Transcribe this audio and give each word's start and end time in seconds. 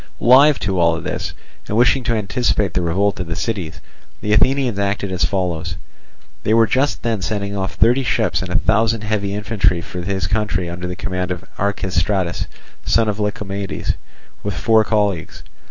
Alive 0.19 0.57
to 0.61 0.79
all 0.79 0.99
this, 0.99 1.33
and 1.67 1.77
wishing 1.77 2.03
to 2.05 2.13
anticipate 2.15 2.73
the 2.73 2.81
revolt 2.81 3.19
of 3.19 3.27
the 3.27 3.35
cities, 3.35 3.79
the 4.21 4.33
Athenians 4.33 4.79
acted 4.79 5.11
as 5.11 5.23
follows. 5.25 5.75
They 6.41 6.55
were 6.55 6.65
just 6.65 7.03
then 7.03 7.21
sending 7.21 7.55
off 7.55 7.75
thirty 7.75 8.01
ships 8.03 8.41
and 8.41 8.49
a 8.49 8.55
thousand 8.57 9.01
heavy 9.03 9.35
infantry 9.35 9.79
for 9.79 10.01
his 10.01 10.25
country 10.25 10.67
under 10.67 10.87
the 10.87 10.95
command 10.95 11.29
of 11.29 11.45
Archestratus, 11.59 12.47
son 12.83 13.09
of 13.09 13.19
Lycomedes, 13.19 13.93
with 14.41 14.55
four 14.55 14.83
colleagues. 14.83 15.43